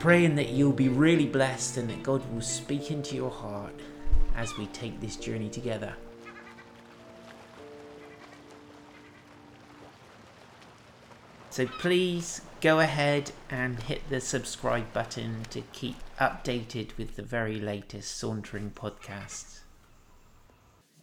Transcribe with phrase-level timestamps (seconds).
[0.00, 3.74] Praying that you'll be really blessed and that God will speak into your heart
[4.34, 5.94] as we take this journey together.
[11.50, 17.60] So please go ahead and hit the subscribe button to keep updated with the very
[17.60, 19.58] latest Sauntering podcasts.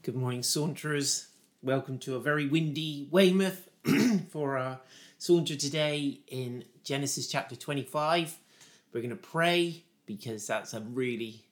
[0.01, 1.27] Good morning, Saunterers.
[1.61, 3.69] Welcome to a very windy Weymouth
[4.31, 4.79] for our
[5.19, 8.39] saunter today in Genesis chapter 25.
[8.97, 11.45] We're going to pray because that's a really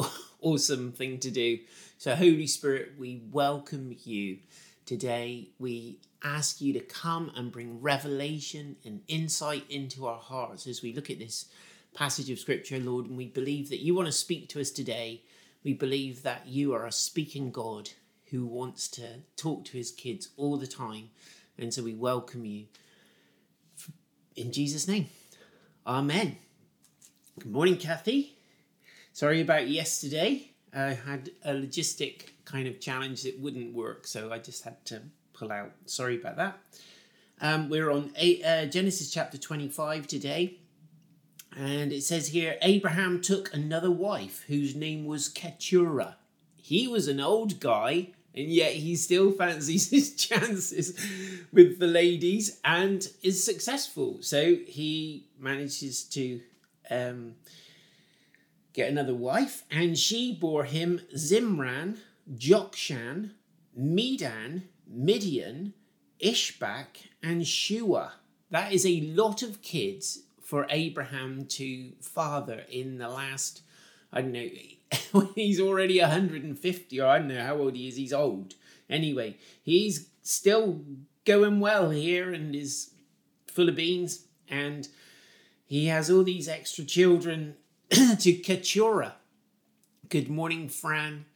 [0.40, 1.60] awesome thing to do.
[1.96, 4.38] So, Holy Spirit, we welcome you
[4.84, 5.50] today.
[5.60, 10.92] We ask you to come and bring revelation and insight into our hearts as we
[10.92, 11.46] look at this
[11.94, 13.06] passage of Scripture, Lord.
[13.06, 15.22] And we believe that you want to speak to us today.
[15.62, 17.90] We believe that you are a speaking God
[18.32, 21.10] who wants to talk to his kids all the time.
[21.60, 22.64] And so we welcome you.
[24.34, 25.06] In Jesus' name,
[25.86, 26.38] Amen.
[27.38, 28.36] Good morning, Kathy.
[29.12, 30.50] Sorry about yesterday.
[30.74, 35.02] I had a logistic kind of challenge that wouldn't work, so I just had to
[35.34, 35.70] pull out.
[35.86, 36.58] Sorry about that.
[37.40, 40.58] Um, we're on uh, Genesis chapter 25 today,
[41.56, 46.16] and it says here Abraham took another wife whose name was Keturah.
[46.56, 50.98] He was an old guy, and yet he still fancies his chances
[51.52, 54.18] with the ladies and is successful.
[54.22, 56.40] So he manages to
[56.90, 57.34] um,
[58.72, 61.98] get another wife, and she bore him Zimran,
[62.32, 63.32] Jokshan,
[63.74, 65.74] Medan, Midian,
[66.20, 68.12] Ishbak, and Shuah.
[68.50, 73.62] That is a lot of kids for Abraham to father in the last,
[74.12, 74.48] I don't know,
[75.34, 78.54] he's already 150, or I don't know how old he is, he's old.
[78.88, 80.80] Anyway, he's still
[81.26, 82.92] going well here and is
[83.46, 84.88] full of beans, and
[85.68, 87.54] he has all these extra children
[87.90, 89.16] to Keturah.
[90.08, 91.26] Good morning, Fran.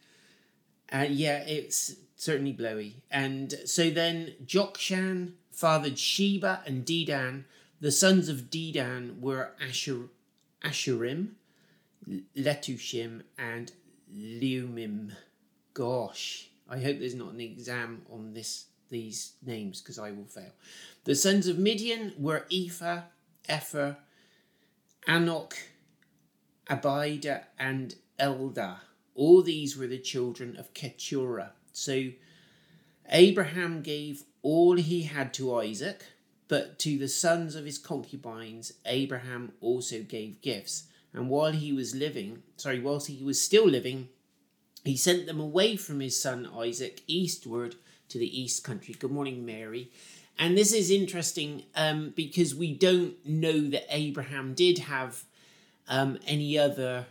[0.90, 3.02] Uh, yeah, it's certainly blowy.
[3.10, 7.44] And so then Jokshan fathered Sheba and Dedan.
[7.82, 10.08] The sons of Dedan were Ashur,
[10.64, 11.32] Asshurim,
[12.34, 13.70] Letushim, and
[14.10, 15.12] Leummim.
[15.74, 20.52] Gosh, I hope there's not an exam on this these names because I will fail.
[21.04, 23.02] The sons of Midian were Ephah,
[23.48, 23.96] Epher,
[25.06, 25.54] Hanoch,
[26.68, 28.80] Abida, and Eldaah.
[29.14, 31.52] All these were the children of Keturah.
[31.72, 32.10] So
[33.08, 36.04] Abraham gave all he had to Isaac,
[36.48, 40.84] but to the sons of his concubines, Abraham also gave gifts.
[41.12, 44.08] And while he was living, sorry, whilst he was still living,
[44.84, 47.76] he sent them away from his son Isaac eastward
[48.08, 48.94] to the east country.
[48.98, 49.90] Good morning, Mary.
[50.42, 55.22] And this is interesting um, because we don't know that Abraham did have
[55.86, 57.06] um, any other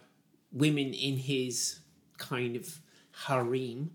[0.52, 1.80] women in his
[2.18, 2.80] kind of
[3.26, 3.92] harem,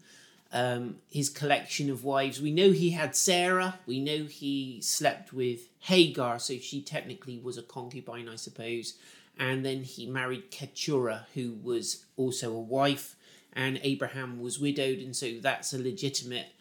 [0.53, 2.41] um, his collection of wives.
[2.41, 3.79] We know he had Sarah.
[3.85, 8.95] We know he slept with Hagar, so she technically was a concubine, I suppose.
[9.39, 13.17] And then he married Keturah, who was also a wife,
[13.53, 16.55] and Abraham was widowed, and so that's a legitimate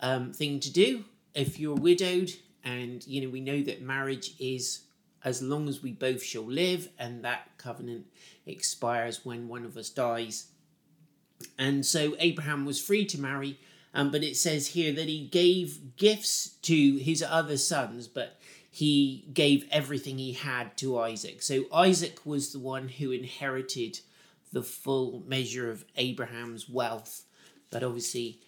[0.00, 1.04] um, thing to do
[1.34, 2.32] if you're widowed.
[2.64, 4.84] And you know we know that marriage is
[5.24, 8.06] as long as we both shall live, and that covenant
[8.46, 10.48] expires when one of us dies.
[11.58, 13.58] And so Abraham was free to marry,
[13.94, 18.38] um, but it says here that he gave gifts to his other sons, but
[18.70, 21.42] he gave everything he had to Isaac.
[21.42, 24.00] So Isaac was the one who inherited
[24.52, 27.24] the full measure of Abraham's wealth,
[27.70, 28.40] but obviously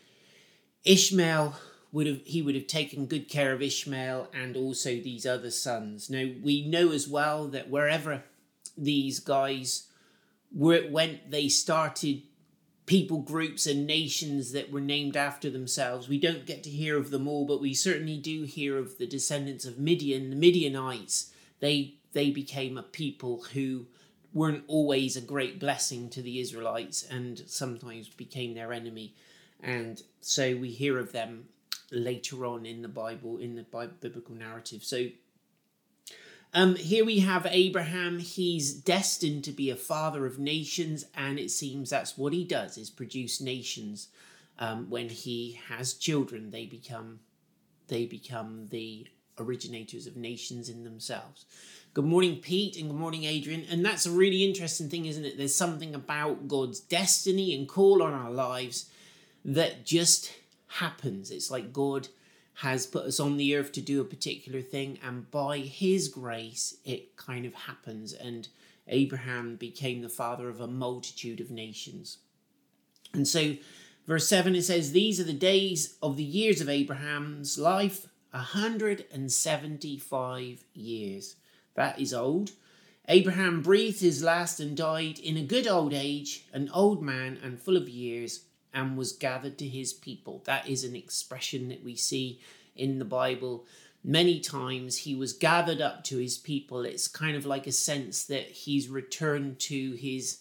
[0.85, 1.55] Ishmael
[1.95, 6.11] would have he would have taken good care of Ishmael and also these other sons.
[6.11, 8.25] Now we know as well that wherever
[8.77, 9.87] these guys
[10.53, 12.23] were went, they started
[12.87, 16.09] people groups and nations that were named after themselves.
[16.09, 19.07] We don't get to hear of them all, but we certainly do hear of the
[19.07, 21.31] descendants of Midian, the Midianites.
[21.61, 23.87] They they became a people who
[24.33, 29.15] weren't always a great blessing to the Israelites and sometimes became their enemy.
[29.61, 31.51] And so we hear of them
[31.95, 34.85] later on in the Bible, in the biblical narrative.
[34.85, 35.07] So
[36.53, 38.21] um, here we have Abraham.
[38.21, 42.79] He's destined to be a father of nations, and it seems that's what he does:
[42.79, 44.09] is produce nations.
[44.57, 47.19] Um, when he has children, they become
[47.89, 49.09] they become the
[49.39, 51.45] originators of nations in themselves.
[51.93, 53.65] Good morning, Pete, and good morning, Adrian.
[53.71, 55.37] And that's a really interesting thing, isn't it?
[55.37, 58.91] There's something about God's destiny and call on our lives
[59.45, 60.33] that just
[60.75, 61.31] happens.
[61.31, 62.09] It's like God
[62.59, 66.77] has put us on the earth to do a particular thing, and by his grace,
[66.85, 68.13] it kind of happens.
[68.13, 68.49] And
[68.87, 72.19] Abraham became the father of a multitude of nations.
[73.13, 73.55] And so,
[74.07, 80.65] verse 7 it says, These are the days of the years of Abraham's life, 175
[80.75, 81.37] years.
[81.75, 82.53] That is old.
[83.09, 87.61] Abraham breathed his last and died in a good old age, an old man and
[87.61, 88.45] full of years,
[88.75, 90.43] and was gathered to his people.
[90.45, 92.41] That is an expression that we see
[92.77, 93.65] in the Bible
[94.03, 94.99] many times.
[94.99, 96.85] He was gathered up to his people.
[96.85, 100.41] It's kind of like a sense that he's returned to his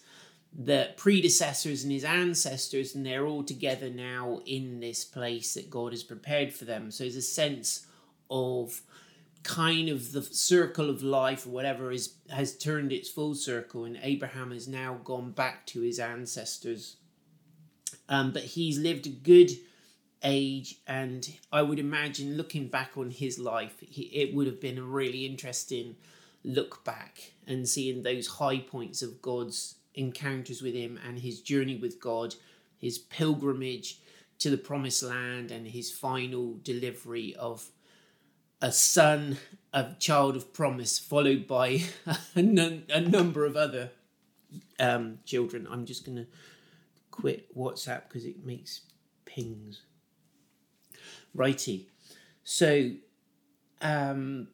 [0.55, 5.93] the predecessors and his ancestors, and they're all together now in this place that God
[5.93, 6.91] has prepared for them.
[6.91, 7.87] So there's a sense
[8.29, 8.81] of
[9.41, 13.99] kind of the circle of life or whatever is has turned its full circle and
[14.01, 16.95] Abraham has now gone back to his ancestors
[18.09, 19.51] um, but he's lived a good
[20.23, 24.77] age, and I would imagine looking back on his life, he, it would have been
[24.77, 25.95] a really interesting
[26.43, 31.75] look back and seeing those high points of God's encounters with him and his journey
[31.75, 32.35] with God,
[32.77, 33.99] his pilgrimage
[34.39, 37.69] to the promised land, and his final delivery of
[38.61, 39.37] a son,
[39.73, 41.83] a child of promise, followed by
[42.35, 43.91] a, number of other
[44.79, 45.67] um, children.
[45.69, 46.27] I'm just going to
[47.13, 48.81] quit WhatsApp because it makes
[49.25, 49.81] pings.
[51.35, 51.87] Righty.
[52.43, 52.91] So,
[53.81, 54.47] um,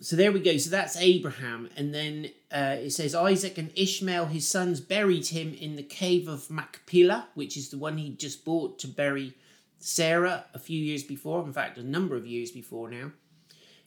[0.00, 0.56] so there we go.
[0.58, 5.54] So that's Abraham, and then uh, it says Isaac and Ishmael, his sons, buried him
[5.54, 9.34] in the cave of Machpelah, which is the one he just bought to bury
[9.78, 11.42] Sarah a few years before.
[11.44, 13.12] In fact, a number of years before now.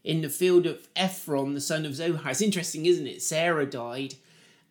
[0.04, 2.32] In the field of Ephron, the son of Zohar.
[2.32, 3.22] It's interesting, isn't it?
[3.22, 4.16] Sarah died,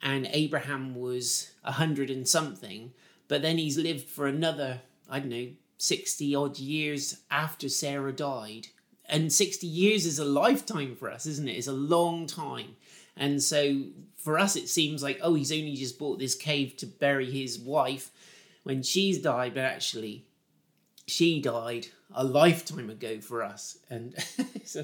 [0.02, 2.93] and Abraham was a hundred and something,
[3.29, 5.49] but then he's lived for another, I don't know,
[5.79, 8.69] 60 odd years after Sarah died.
[9.06, 11.52] And 60 years is a lifetime for us, isn't it?
[11.52, 12.76] It's a long time.
[13.17, 13.82] And so
[14.17, 17.58] for us, it seems like, oh, he's only just bought this cave to bury his
[17.58, 18.11] wife
[18.62, 20.25] when she's died, but actually,
[21.06, 23.79] she died a lifetime ago for us.
[23.88, 24.14] And
[24.55, 24.76] it's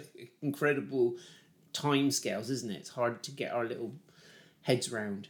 [0.43, 1.17] incredible
[1.73, 2.79] time scales, isn't it?
[2.79, 3.93] It's hard to get our little
[4.67, 5.29] heads round.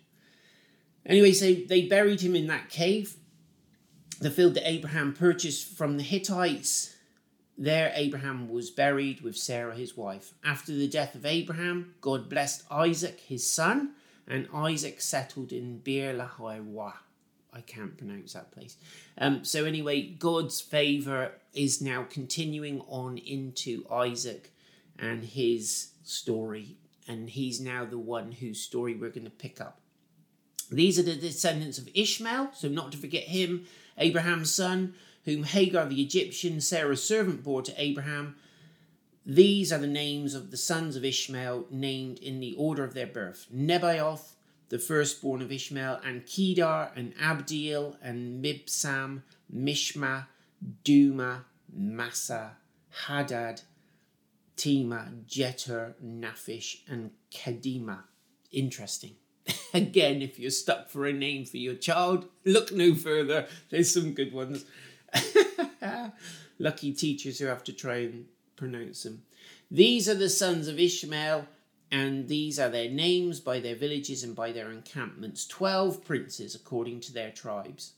[1.05, 3.17] Anyway, so they buried him in that cave,
[4.19, 6.97] the field that Abraham purchased from the Hittites.
[7.59, 10.33] There, Abraham was buried with Sarah, his wife.
[10.43, 13.93] After the death of Abraham, God blessed Isaac, his son,
[14.27, 16.61] and Isaac settled in Beer Lahai
[17.53, 18.77] I can't pronounce that place.
[19.19, 24.51] Um, so, anyway, God's favor is now continuing on into Isaac
[24.99, 26.77] and his story
[27.09, 29.81] and he's now the one whose story we're going to pick up.
[30.71, 33.67] These are the descendants of Ishmael, so not to forget him,
[33.99, 38.37] Abraham's son, whom Hagar the Egyptian, Sarah's servant, bore to Abraham.
[39.25, 43.07] These are the names of the sons of Ishmael, named in the order of their
[43.07, 44.33] birth Nebaioth,
[44.69, 49.23] the firstborn of Ishmael, and Kedar, and Adbeel, and Mibsam,
[49.55, 50.27] Mishma,
[50.85, 52.57] Dumah, Massa,
[53.07, 53.63] Hadad,
[54.57, 58.05] Tema, Jetur, Naphish, and Kedemah.
[58.51, 59.17] Interesting.
[59.75, 63.47] Again, if you're stuck for a name for your child, look no further.
[63.71, 64.65] There's some good ones.
[66.59, 69.23] Lucky teachers who have to try and pronounce them.
[69.71, 71.47] These are the sons of Ishmael,
[71.91, 75.47] and these are their names by their villages and by their encampments.
[75.47, 77.93] Twelve princes according to their tribes.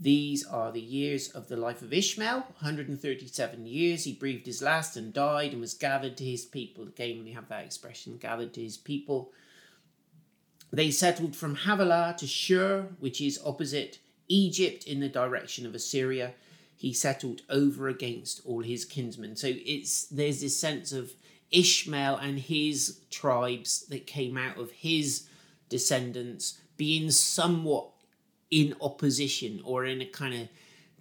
[0.00, 4.04] These are the years of the life of Ishmael 137 years.
[4.04, 6.84] He breathed his last and died and was gathered to his people.
[6.84, 9.30] Again, we have that expression gathered to his people.
[10.72, 16.34] They settled from Havilah to Shur, which is opposite Egypt in the direction of Assyria.
[16.76, 19.36] He settled over against all his kinsmen.
[19.36, 21.12] So it's there's this sense of
[21.52, 25.28] Ishmael and his tribes that came out of his
[25.68, 27.93] descendants being somewhat
[28.60, 30.48] in opposition or in a kind of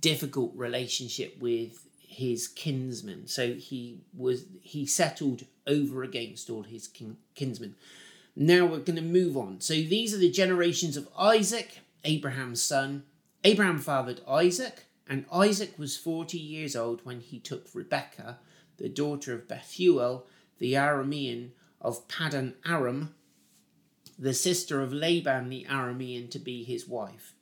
[0.01, 3.27] difficult relationship with his kinsmen.
[3.27, 7.75] So he was he settled over against all his kin- kinsmen.
[8.35, 9.61] Now we're going to move on.
[9.61, 13.03] So these are the generations of Isaac, Abraham's son.
[13.43, 18.39] Abraham fathered Isaac And Isaac was forty years old when he took Rebekah,
[18.77, 20.25] the daughter of Bethuel,
[20.59, 23.13] the Aramean of Paddan Aram,
[24.17, 27.33] the sister of Laban the Aramean, to be his wife.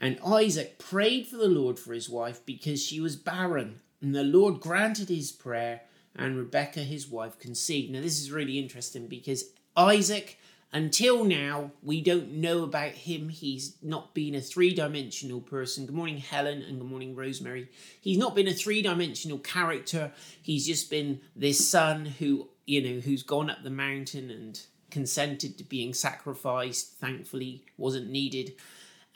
[0.00, 3.80] And Isaac prayed for the Lord for his wife because she was barren.
[4.00, 5.82] And the Lord granted his prayer,
[6.16, 7.92] and Rebekah, his wife, conceived.
[7.92, 9.44] Now, this is really interesting because
[9.76, 10.38] Isaac,
[10.72, 13.28] until now, we don't know about him.
[13.28, 15.84] He's not been a three dimensional person.
[15.84, 17.68] Good morning, Helen, and good morning, Rosemary.
[18.00, 20.12] He's not been a three dimensional character.
[20.40, 24.58] He's just been this son who, you know, who's gone up the mountain and
[24.90, 28.54] consented to being sacrificed, thankfully, wasn't needed,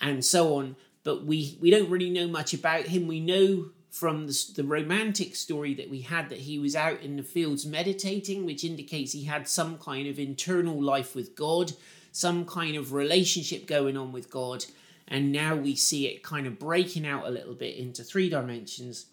[0.00, 0.76] and so on.
[1.02, 3.06] But we, we don't really know much about him.
[3.06, 7.16] We know from the, the, romantic story that we had that he was out in
[7.16, 11.72] the fields meditating, which indicates he had some kind of internal life with God,
[12.10, 14.64] some kind of relationship going on with God.
[15.06, 19.06] And now we see it kind of breaking out a little bit into three dimensions.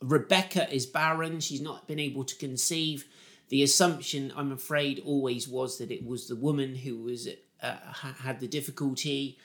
[0.00, 3.06] Rebecca is barren, she's not been able to conceive.
[3.48, 7.28] The assumption, I'm afraid, always was that it was the woman who was
[7.60, 7.76] uh,
[8.22, 9.38] had the difficulty,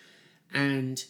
[0.54, 1.04] and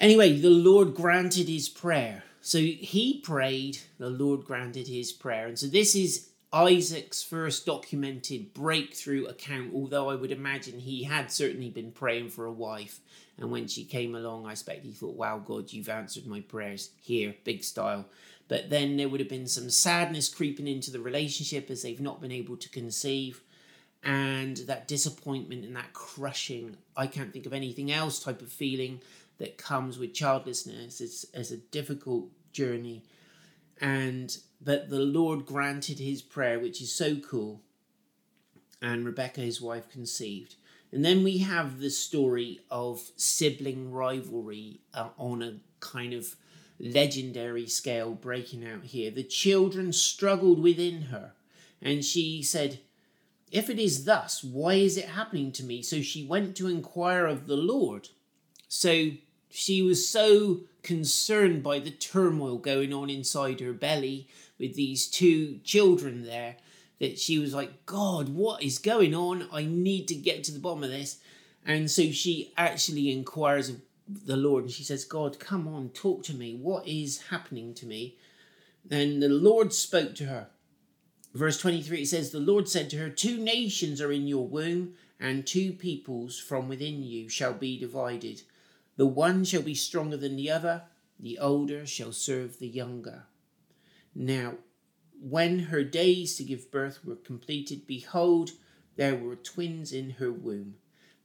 [0.00, 2.24] Anyway, the Lord granted his prayer.
[2.40, 5.46] So he prayed, the Lord granted his prayer.
[5.46, 11.30] And so this is Isaac's first documented breakthrough account, although I would imagine he had
[11.30, 13.00] certainly been praying for a wife.
[13.36, 16.90] And when she came along, I expect he thought, wow, God, you've answered my prayers
[17.02, 18.06] here, big style.
[18.48, 22.22] But then there would have been some sadness creeping into the relationship as they've not
[22.22, 23.42] been able to conceive.
[24.02, 29.00] And that disappointment and that crushing, I can't think of anything else type of feeling
[29.38, 31.00] that comes with childlessness.
[31.00, 33.02] It's, it's a difficult journey.
[33.80, 37.62] And but the Lord granted his prayer, which is so cool.
[38.82, 40.56] And Rebecca, his wife, conceived.
[40.92, 46.36] And then we have the story of sibling rivalry uh, on a kind of
[46.78, 49.10] legendary scale breaking out here.
[49.10, 51.32] The children struggled within her,
[51.80, 52.80] and she said,
[53.50, 55.82] If it is thus, why is it happening to me?
[55.82, 58.08] So she went to inquire of the Lord.
[58.68, 59.10] So
[59.50, 64.28] she was so concerned by the turmoil going on inside her belly
[64.58, 66.56] with these two children there
[67.00, 69.48] that she was like, God, what is going on?
[69.52, 71.18] I need to get to the bottom of this.
[71.66, 76.22] And so she actually inquires of the Lord and she says, God, come on, talk
[76.24, 76.54] to me.
[76.54, 78.16] What is happening to me?
[78.90, 80.48] And the Lord spoke to her.
[81.32, 84.94] Verse 23 it says, The Lord said to her, Two nations are in your womb,
[85.18, 88.42] and two peoples from within you shall be divided.
[88.96, 90.82] The one shall be stronger than the other,
[91.18, 93.24] the older shall serve the younger.
[94.14, 94.54] Now,
[95.20, 98.50] when her days to give birth were completed, behold,
[98.96, 100.76] there were twins in her womb.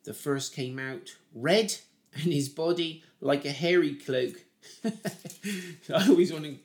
[0.03, 1.75] The first came out red,
[2.13, 4.43] and his body like a hairy cloak.
[4.85, 6.57] I always want to.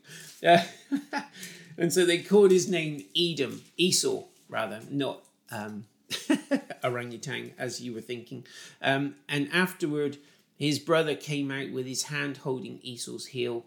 [0.42, 0.64] Yeah.
[1.80, 5.87] and so they called his name Edom, Esau, rather, not um,
[6.84, 8.46] orangutan, as you were thinking.
[8.82, 10.18] Um, and afterward,
[10.56, 13.64] his brother came out with his hand holding Esau's heel.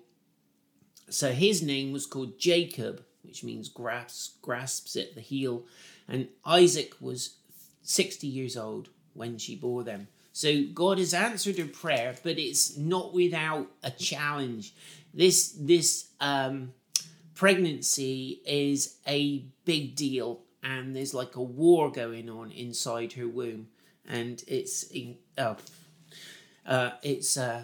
[1.10, 5.64] So his name was called Jacob, which means grasps, grasps at the heel.
[6.08, 7.38] And Isaac was
[7.82, 10.08] 60 years old when she bore them.
[10.34, 14.74] So God has answered her prayer, but it's not without a challenge.
[15.14, 16.74] This this um,
[17.36, 23.68] pregnancy is a big deal, and there's like a war going on inside her womb,
[24.08, 24.86] and it's
[25.38, 25.58] oh,
[26.66, 27.64] uh, it's uh,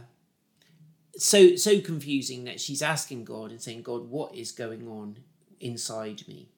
[1.17, 5.19] so so confusing that she's asking God and saying, God, what is going on
[5.59, 6.49] inside me?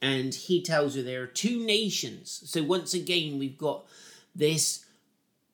[0.00, 2.42] And he tells her there are two nations.
[2.46, 3.86] So once again, we've got
[4.34, 4.84] this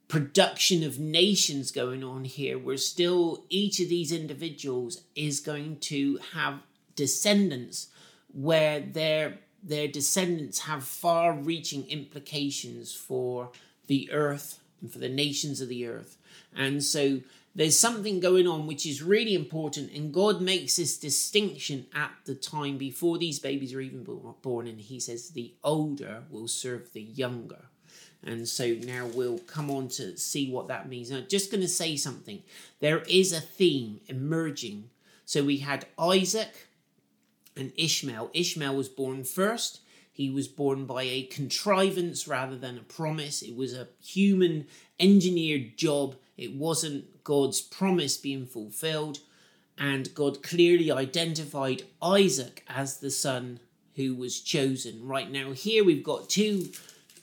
[0.08, 6.18] production of nations going on here where still each of these individuals is going to
[6.32, 6.60] have
[6.96, 7.88] descendants
[8.32, 13.50] where their their descendants have far reaching implications for
[13.86, 16.16] the earth and for the nations of the earth.
[16.54, 17.20] And so
[17.54, 22.36] there's something going on which is really important, and God makes this distinction at the
[22.36, 24.06] time before these babies are even
[24.42, 27.67] born, and He says the older will serve the younger.
[28.24, 31.10] And so now we'll come on to see what that means.
[31.10, 32.42] I'm just going to say something.
[32.80, 34.90] There is a theme emerging.
[35.24, 36.68] So we had Isaac
[37.56, 38.30] and Ishmael.
[38.34, 39.80] Ishmael was born first.
[40.12, 43.40] He was born by a contrivance rather than a promise.
[43.40, 44.66] It was a human
[44.98, 46.16] engineered job.
[46.36, 49.20] It wasn't God's promise being fulfilled.
[49.78, 53.60] And God clearly identified Isaac as the son
[53.94, 55.06] who was chosen.
[55.06, 56.70] Right now, here we've got two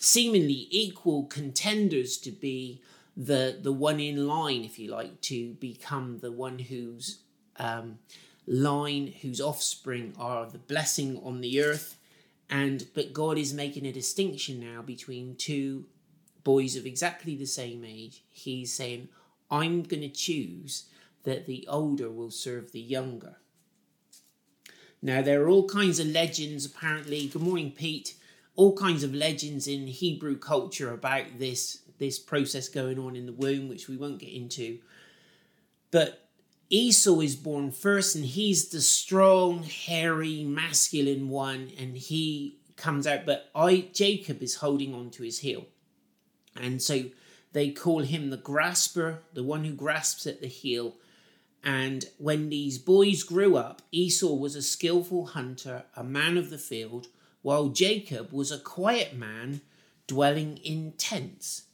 [0.05, 2.81] seemingly equal contenders to be
[3.17, 7.19] the the one in line, if you like, to become the one whose
[7.57, 7.97] um,
[8.45, 11.97] line, whose offspring are the blessing on the earth.
[12.49, 15.85] And but God is making a distinction now between two
[16.43, 18.23] boys of exactly the same age.
[18.29, 19.09] He's saying,
[19.49, 20.85] I'm going to choose
[21.23, 23.37] that the older will serve the younger.
[25.01, 27.27] Now, there are all kinds of legends, apparently.
[27.27, 28.13] Good morning, Pete.
[28.55, 33.33] All kinds of legends in Hebrew culture about this, this process going on in the
[33.33, 34.79] womb, which we won't get into.
[35.91, 36.29] But
[36.69, 43.25] Esau is born first, and he's the strong, hairy, masculine one, and he comes out.
[43.25, 45.65] But I, Jacob, is holding on to his heel.
[46.59, 47.05] And so
[47.51, 50.95] they call him the grasper, the one who grasps at the heel
[51.65, 56.59] and when these boys grew up, Esau was a skillful hunter, a man of the
[56.59, 57.07] field,
[57.45, 59.61] while Jacob was a quiet man
[60.07, 61.65] dwelling in tents.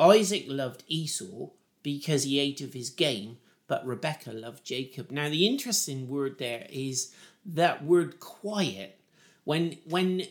[0.00, 1.50] Isaac loved Esau
[1.84, 3.38] because he ate of his game,
[3.68, 5.12] but Rebekah loved Jacob.
[5.12, 7.14] Now, the interesting word there is
[7.46, 8.98] that word quiet.
[9.44, 10.24] When, when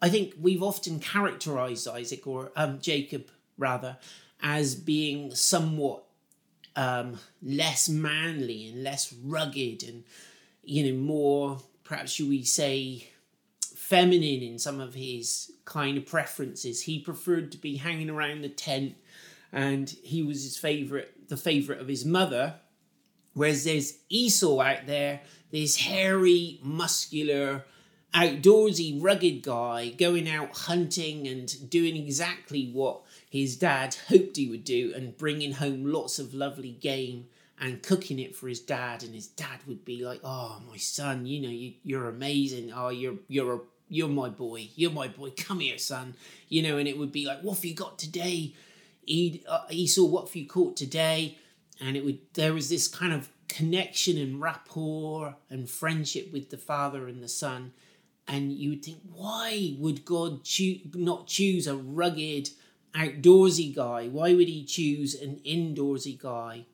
[0.00, 3.26] I think we've often characterized Isaac or um, Jacob
[3.58, 3.96] rather
[4.40, 6.04] as being somewhat
[6.76, 10.04] um, less manly and less rugged and
[10.62, 13.08] you know more perhaps should we say
[13.92, 16.80] feminine in some of his kind of preferences.
[16.80, 18.94] He preferred to be hanging around the tent
[19.52, 22.54] and he was his favorite the favorite of his mother.
[23.34, 25.20] Whereas there's esau out there
[25.50, 27.66] this hairy muscular
[28.14, 34.64] outdoorsy rugged guy going out hunting and doing exactly what his dad hoped he would
[34.64, 37.26] do and bringing home lots of lovely game
[37.60, 39.02] and cooking it for his dad.
[39.02, 42.72] And his dad would be like oh my son you know you, you're amazing.
[42.74, 43.60] Oh you're you're a
[43.92, 46.14] you're my boy you're my boy come here son
[46.48, 48.54] you know and it would be like what have you got today?
[49.04, 51.38] He, uh, esau what have you caught today?
[51.80, 56.56] And it would there was this kind of connection and rapport and friendship with the
[56.56, 57.72] father and the son.
[58.28, 62.50] And you would think why would god choo- not choose a rugged
[62.94, 66.66] outdoorsy guy, why would he choose an indoorsy guy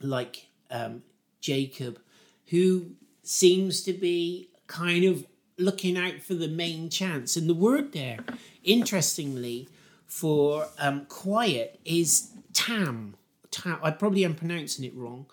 [0.00, 1.02] like um,
[1.40, 2.00] Jacob,
[2.46, 5.26] who seems to be kind of
[5.62, 7.36] looking out for the main chance?
[7.36, 8.18] And the word there,
[8.64, 9.68] interestingly,
[10.06, 13.14] for um, quiet is tam.
[13.50, 13.78] tam.
[13.82, 15.26] I probably am pronouncing it wrong.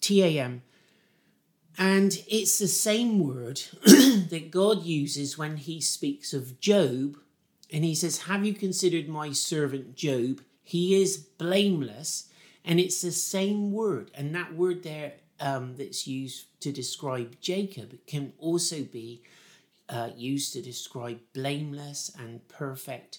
[0.00, 0.62] T A M.
[1.78, 7.18] And it's the same word that God uses when he speaks of Job
[7.70, 10.40] and he says, Have you considered my servant Job?
[10.62, 12.28] He is blameless.
[12.64, 14.10] And it's the same word.
[14.14, 19.22] And that word there um, that's used to describe Jacob can also be
[19.88, 23.18] uh, used to describe blameless and perfect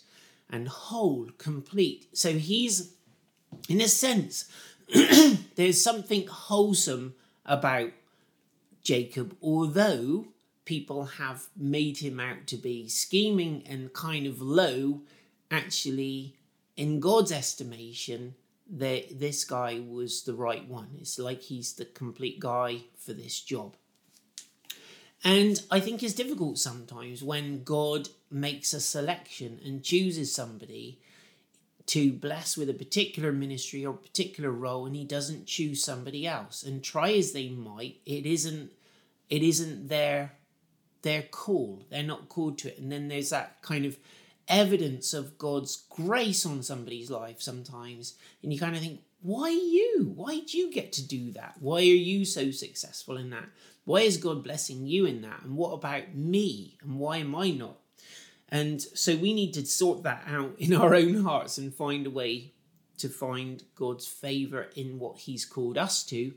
[0.49, 2.07] and whole, complete.
[2.13, 2.93] So he's,
[3.67, 4.49] in a sense,
[5.55, 7.91] there's something wholesome about
[8.81, 10.27] Jacob, although
[10.65, 15.01] people have made him out to be scheming and kind of low,
[15.51, 16.35] actually,
[16.75, 18.35] in God's estimation,
[18.69, 20.89] that this guy was the right one.
[20.99, 23.75] It's like he's the complete guy for this job.
[25.23, 30.99] And I think it's difficult sometimes when God makes a selection and chooses somebody
[31.87, 36.61] to bless with a particular ministry or particular role and he doesn't choose somebody else
[36.61, 38.71] and try as they might it isn't
[39.29, 40.33] it isn't their
[41.01, 41.83] their call.
[41.89, 42.79] They're not called to it.
[42.79, 43.97] And then there's that kind of
[44.47, 48.15] evidence of God's grace on somebody's life sometimes.
[48.43, 50.11] And you kind of think, why you?
[50.15, 51.55] Why do you get to do that?
[51.59, 53.45] Why are you so successful in that?
[53.87, 55.43] Why is God blessing you in that?
[55.43, 56.77] And what about me?
[56.83, 57.77] And why am I not?
[58.49, 62.11] And so we need to sort that out in our own hearts and find a
[62.11, 62.53] way
[62.97, 66.33] to find God's favor in what He's called us to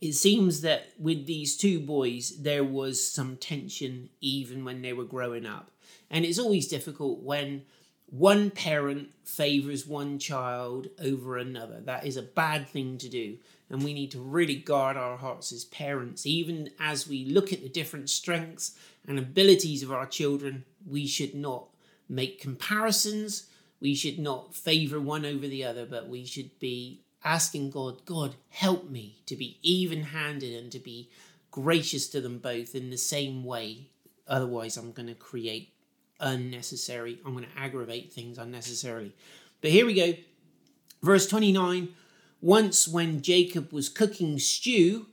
[0.00, 5.04] it seems that with these two boys, there was some tension even when they were
[5.04, 5.70] growing up.
[6.10, 7.62] And it's always difficult when
[8.10, 11.80] one parent favors one child over another.
[11.80, 13.38] That is a bad thing to do.
[13.68, 16.26] And we need to really guard our hearts as parents.
[16.26, 21.34] Even as we look at the different strengths and abilities of our children, we should
[21.34, 21.68] not
[22.08, 23.46] make comparisons.
[23.80, 28.34] We should not favor one over the other, but we should be asking God, God,
[28.48, 31.10] help me to be even handed and to be
[31.50, 33.90] gracious to them both in the same way.
[34.26, 35.72] Otherwise, I'm going to create
[36.20, 39.12] unnecessary, I'm going to aggravate things unnecessarily.
[39.60, 40.14] But here we go.
[41.02, 41.88] Verse 29
[42.40, 45.06] Once when Jacob was cooking stew,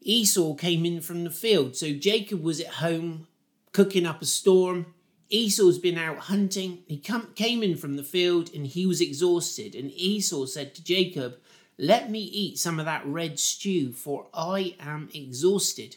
[0.00, 1.76] Esau came in from the field.
[1.76, 3.26] So Jacob was at home
[3.72, 4.86] cooking up a storm.
[5.28, 6.78] Esau's been out hunting.
[6.88, 9.74] He come, came in from the field and he was exhausted.
[9.74, 11.36] And Esau said to Jacob,
[11.78, 15.96] Let me eat some of that red stew, for I am exhausted.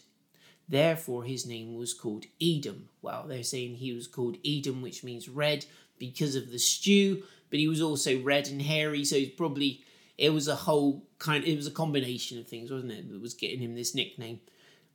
[0.68, 2.90] Therefore, his name was called Edom.
[3.02, 5.66] Well, they're saying he was called Edom, which means red
[6.00, 9.84] because of the stew, but he was also red and hairy, so he's probably
[10.18, 13.34] it was a whole kind it was a combination of things, wasn't it, that was
[13.34, 14.40] getting him this nickname.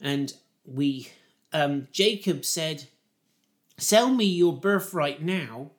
[0.01, 0.33] And
[0.65, 1.11] we
[1.53, 2.89] um Jacob said,
[3.77, 5.71] Sell me your birthright now.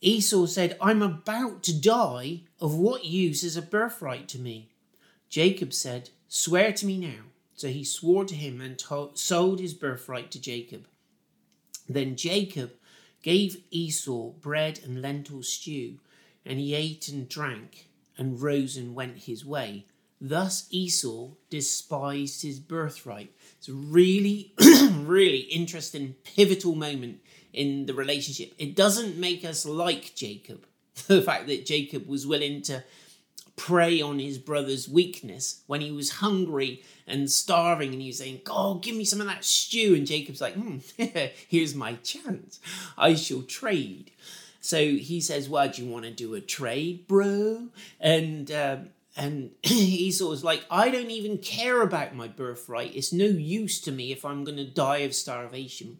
[0.00, 2.42] Esau said, I'm about to die.
[2.60, 4.70] Of what use is a birthright to me?
[5.28, 7.24] Jacob said, Swear to me now.
[7.58, 10.86] So he swore to him and to- sold his birthright to Jacob.
[11.88, 12.74] Then Jacob
[13.20, 15.98] gave Esau bread and lentil stew,
[16.46, 19.86] and he ate and drank, and rose and went his way.
[20.20, 23.32] Thus Esau despised his birthright.
[23.58, 24.52] It's a really,
[24.92, 27.18] really interesting, pivotal moment
[27.52, 28.54] in the relationship.
[28.58, 30.64] It doesn't make us like Jacob.
[31.08, 32.84] The fact that Jacob was willing to
[33.58, 38.40] prey on his brother's weakness when he was hungry and starving and he was saying,
[38.44, 39.94] God, give me some of that stew.
[39.94, 40.78] And Jacob's like, hmm,
[41.48, 42.60] here's my chance.
[42.96, 44.12] I shall trade.
[44.60, 47.68] So he says, Well, do you want to do a trade, bro?
[48.00, 52.94] And um, and Esau was like, I don't even care about my birthright.
[52.94, 55.98] It's no use to me if I'm going to die of starvation.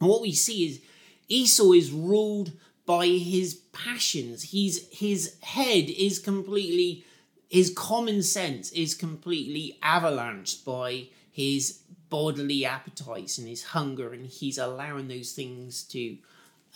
[0.00, 0.80] And what we see is
[1.28, 2.52] Esau is ruled
[2.88, 4.44] by his passions.
[4.44, 7.04] He's, his head is completely,
[7.50, 14.56] his common sense is completely avalanched by his bodily appetites and his hunger, and he's
[14.56, 16.16] allowing those things to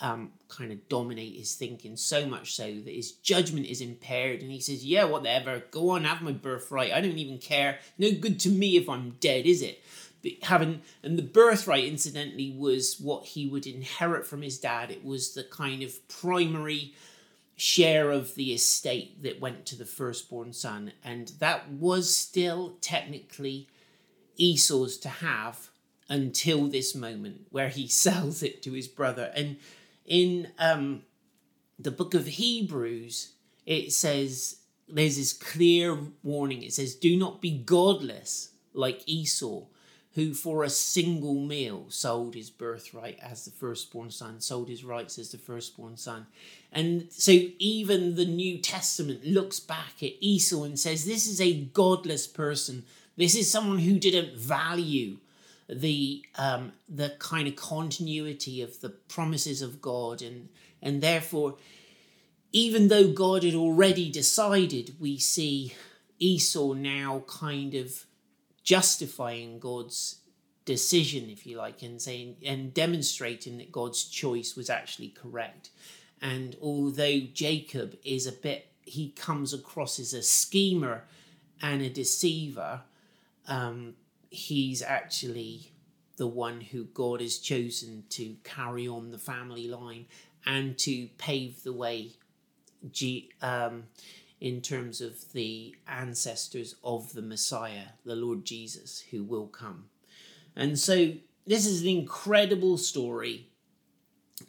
[0.02, 4.50] um, kind of dominate his thinking so much so that his judgment is impaired and
[4.50, 6.92] he says, Yeah, whatever, go on, have my birthright.
[6.92, 7.78] I don't even care.
[7.96, 9.82] No good to me if I'm dead, is it?
[10.42, 14.90] Having and the birthright, incidentally, was what he would inherit from his dad.
[14.90, 16.94] It was the kind of primary
[17.56, 23.68] share of the estate that went to the firstborn son, and that was still technically
[24.36, 25.68] Esau's to have
[26.08, 29.32] until this moment where he sells it to his brother.
[29.34, 29.56] And
[30.04, 31.02] in um,
[31.78, 33.32] the book of Hebrews,
[33.66, 34.56] it says
[34.88, 36.62] there's this clear warning.
[36.62, 39.64] It says, Do not be godless like Esau,
[40.14, 45.18] who for a single meal sold his birthright as the firstborn son, sold his rights
[45.18, 46.26] as the firstborn son.
[46.70, 51.62] And so even the New Testament looks back at Esau and says, This is a
[51.64, 52.84] godless person.
[53.16, 55.16] This is someone who didn't value
[55.68, 60.48] the um, the kind of continuity of the promises of God, and
[60.82, 61.56] and therefore,
[62.52, 65.74] even though God had already decided, we see
[66.18, 68.04] Esau now kind of
[68.62, 70.18] justifying God's
[70.64, 75.70] decision, if you like, and saying and demonstrating that God's choice was actually correct.
[76.20, 81.04] And although Jacob is a bit, he comes across as a schemer
[81.60, 82.82] and a deceiver.
[83.48, 83.94] Um,
[84.30, 85.72] he's actually
[86.16, 90.06] the one who God has chosen to carry on the family line
[90.46, 92.12] and to pave the way
[92.90, 93.84] G, um,
[94.42, 99.84] in terms of the ancestors of the Messiah, the Lord Jesus, who will come.
[100.56, 101.12] And so
[101.46, 103.46] this is an incredible story.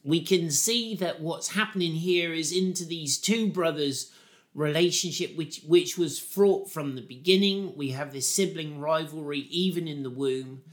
[0.04, 4.12] We can see that what's happening here is into these two brothers
[4.56, 7.78] relationship which which was fraught from the beginning.
[7.78, 10.64] We have this sibling rivalry even in the womb.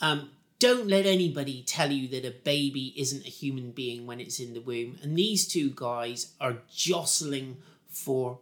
[0.00, 4.40] Um, don't let anybody tell you that a baby isn't a human being when it's
[4.40, 4.96] in the womb.
[5.02, 7.58] And these two guys are jostling
[7.90, 8.38] for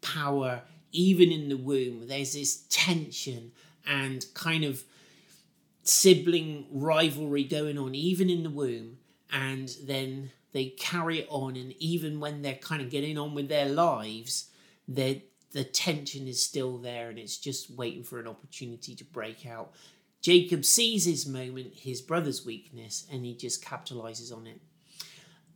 [0.00, 2.08] power even in the womb.
[2.08, 3.52] There's this tension
[3.86, 4.84] and kind of
[5.82, 8.98] sibling rivalry going on even in the womb.
[9.32, 13.48] And then they carry it on, and even when they're kind of getting on with
[13.48, 14.50] their lives,
[14.86, 19.46] the the tension is still there, and it's just waiting for an opportunity to break
[19.46, 19.72] out.
[20.20, 24.60] Jacob sees his moment, his brother's weakness, and he just capitalizes on it.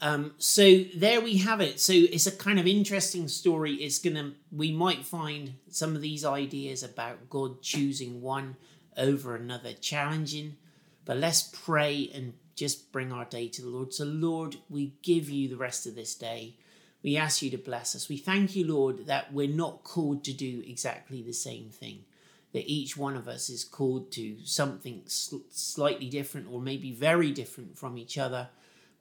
[0.03, 1.79] Um, so there we have it.
[1.79, 3.75] So it's a kind of interesting story.
[3.75, 8.57] It's gonna we might find some of these ideas about God choosing one
[8.97, 10.57] over another challenging,
[11.05, 13.95] but let's pray and just bring our day to the Lord.
[13.95, 16.57] So, Lord, we give you the rest of this day.
[17.05, 18.09] We ask you to bless us.
[18.09, 22.05] We thank you, Lord, that we're not called to do exactly the same thing,
[22.53, 27.79] that each one of us is called to something slightly different or maybe very different
[27.79, 28.49] from each other.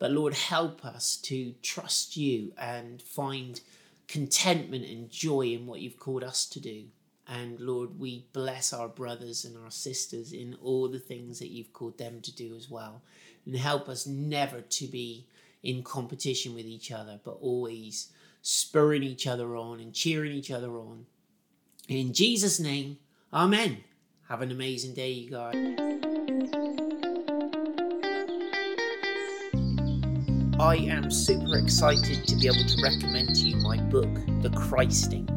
[0.01, 3.61] But, Lord, help us to trust you and find
[4.07, 6.85] contentment and joy in what you've called us to do.
[7.27, 11.71] And Lord, we bless our brothers and our sisters in all the things that you've
[11.71, 13.03] called them to do as well.
[13.45, 15.27] and help us never to be
[15.61, 18.11] in competition with each other, but always
[18.41, 21.05] spurring each other on and cheering each other on.
[21.87, 22.97] In Jesus' name,
[23.31, 23.83] Amen.
[24.29, 26.10] Have an amazing day, you guys.
[30.61, 35.27] I am super excited to be able to recommend to you my book, The Christing.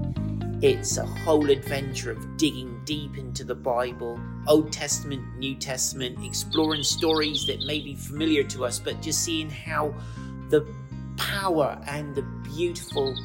[0.63, 6.83] It's a whole adventure of digging deep into the Bible, Old Testament, New Testament, exploring
[6.83, 9.95] stories that may be familiar to us, but just seeing how
[10.51, 10.71] the
[11.17, 13.17] power and the beautiful,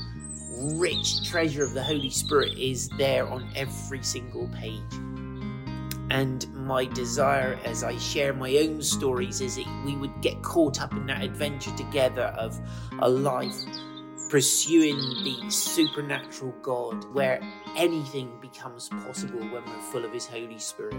[0.80, 4.80] rich treasure of the Holy Spirit is there on every single page.
[6.12, 10.82] And my desire as I share my own stories is that we would get caught
[10.82, 12.60] up in that adventure together of
[13.00, 13.56] a life
[14.30, 17.42] pursuing the supernatural God where
[17.76, 20.96] anything becomes possible when we're full of His Holy Spirit.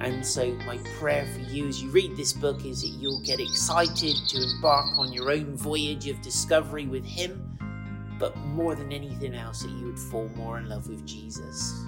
[0.00, 3.40] And so, my prayer for you as you read this book is that you'll get
[3.40, 7.47] excited to embark on your own voyage of discovery with Him,
[8.18, 11.84] but more than anything else, that you would fall more in love with Jesus.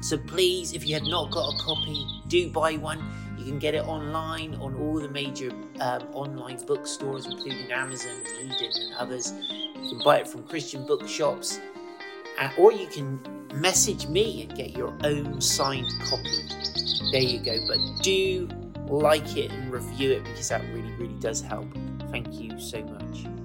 [0.00, 3.04] So, please, if you have not got a copy, do buy one.
[3.36, 8.52] You can get it online on all the major um, online bookstores, including Amazon, and
[8.52, 9.32] Eden, and others.
[9.50, 11.60] You can buy it from Christian bookshops,
[12.38, 13.20] uh, or you can
[13.54, 16.58] message me and get your own signed copy
[17.10, 17.56] there you go.
[17.66, 18.48] But do
[18.88, 21.66] like it and review it because that really, really does help.
[22.10, 23.37] Thank you so much.